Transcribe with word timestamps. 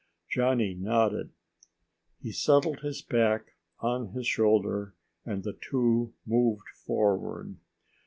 Johnny 0.27 0.73
nodded. 0.73 1.29
He 2.23 2.31
settled 2.31 2.79
his 2.79 3.03
pack 3.03 3.53
on 3.81 4.13
his 4.13 4.25
shoulder 4.25 4.95
and 5.27 5.43
the 5.43 5.53
two 5.53 6.15
moved 6.25 6.69
forward. 6.69 7.57